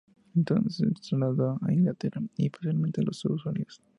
Entonces 0.35 0.77
se 0.77 0.91
trasladó 1.15 1.59
a 1.61 1.71
Inglaterra, 1.71 2.23
y 2.35 2.49
posteriormente 2.49 3.01
a 3.01 3.03
los 3.03 3.17
Estados 3.17 3.45
Unidos. 3.45 3.83